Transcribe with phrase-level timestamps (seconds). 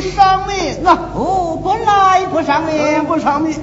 [0.00, 0.98] 上命啊！
[1.14, 3.54] 哦，本来不上命，不上命，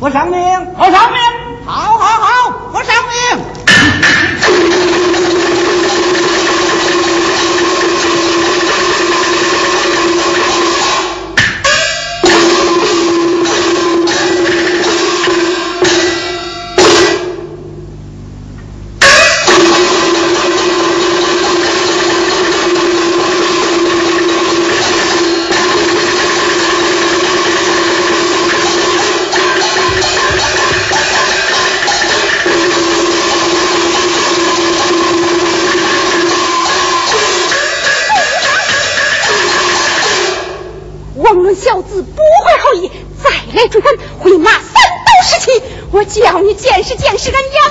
[0.00, 0.40] 不上命，
[0.76, 1.20] 不上命，
[1.66, 2.94] 好好好，不上
[3.36, 3.44] 命。
[46.44, 47.61] 你见识见识俺娘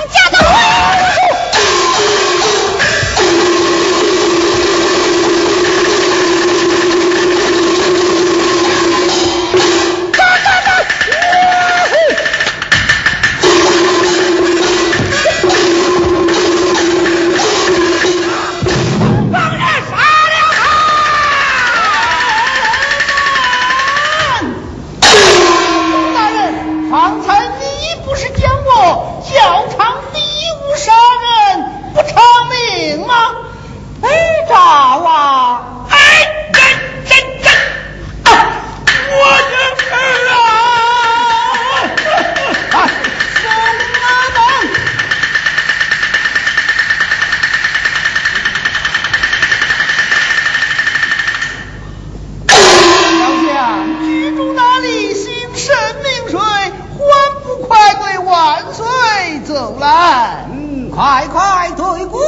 [60.94, 62.20] 快快退过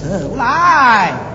[0.00, 1.25] 走来。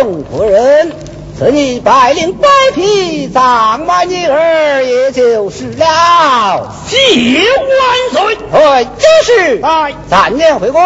[0.00, 0.92] 宋夫人，
[1.36, 6.72] 赐你百灵白皮，长马尼儿也就是了。
[6.86, 6.96] 谢
[8.14, 8.38] 万岁！
[8.52, 9.60] 哎，就是。
[9.60, 10.80] 哎，三年回宫。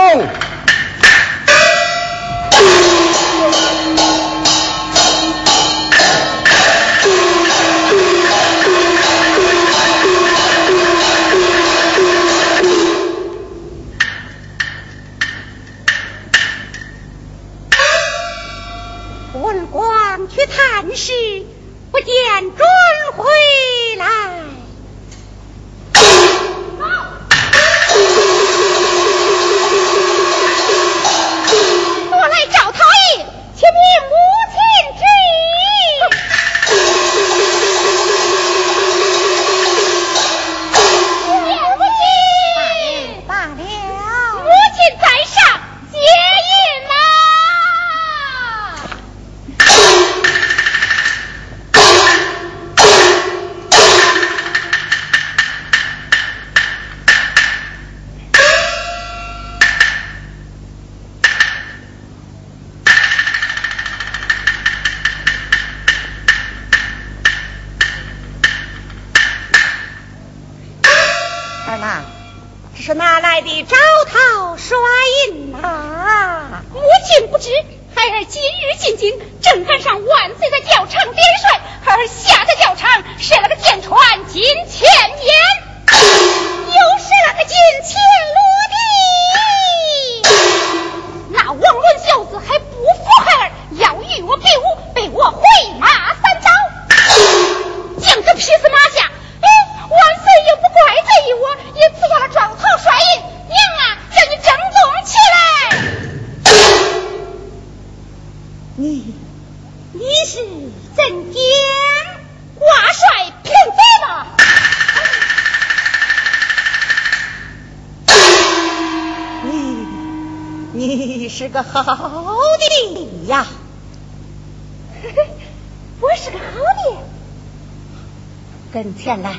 [128.73, 129.37] 跟前来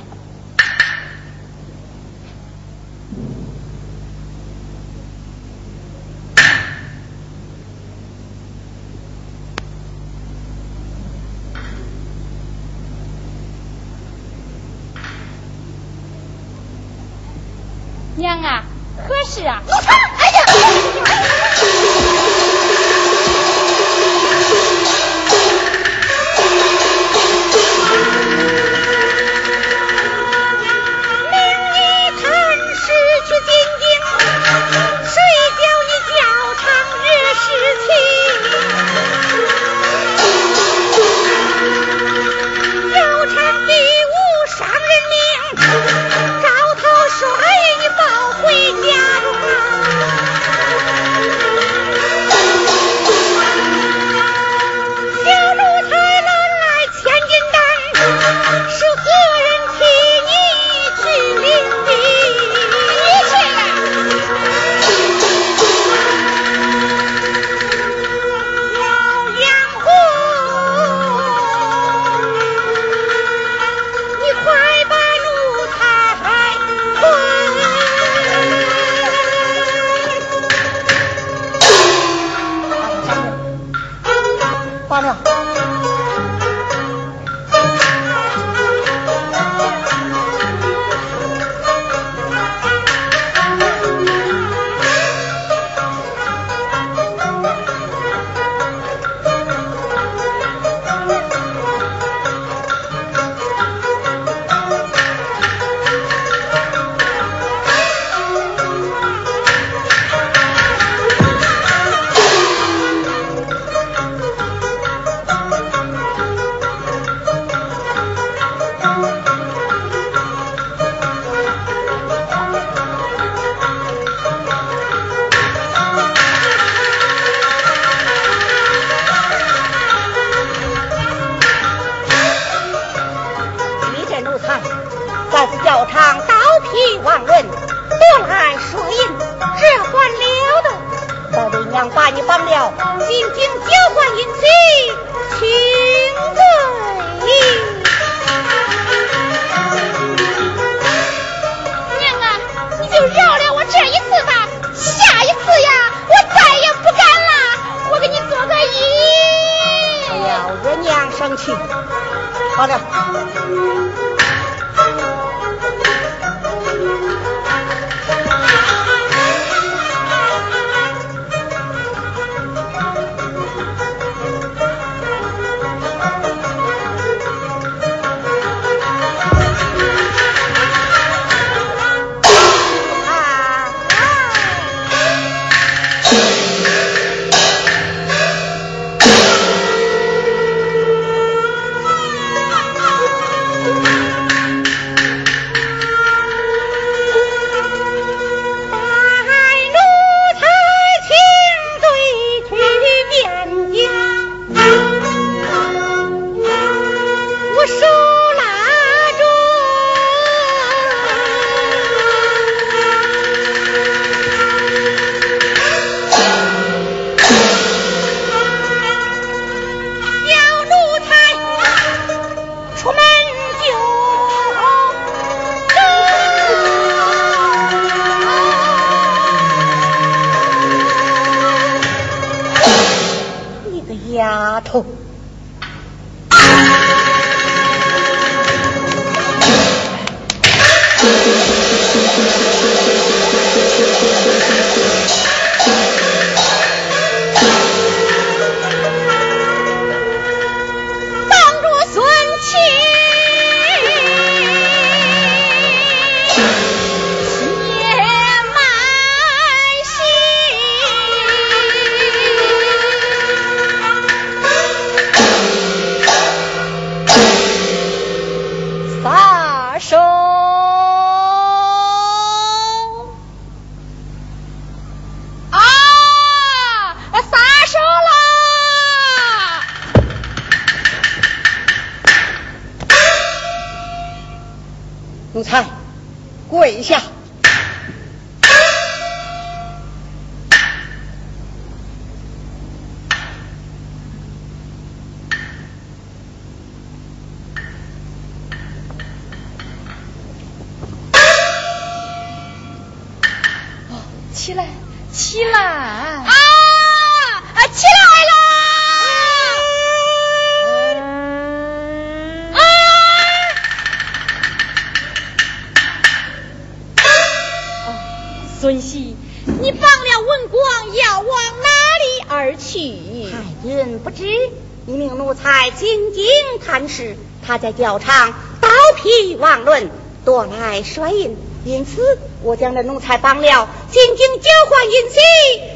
[327.46, 329.90] 他在教场刀劈王伦，
[330.26, 335.20] 夺来帅印，因此我将这奴才绑了，进京交换银器，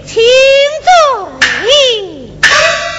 [0.07, 0.23] 请
[0.83, 2.31] 罪。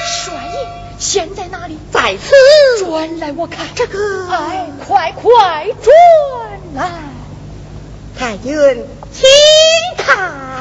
[0.06, 1.78] 帅印现在哪里？
[1.90, 2.34] 在此。
[2.84, 4.28] 转来，我看这个。
[4.30, 5.94] 哎，快快转
[6.74, 6.90] 来！
[8.18, 8.54] 太君，
[9.12, 9.26] 请
[10.04, 10.57] 看。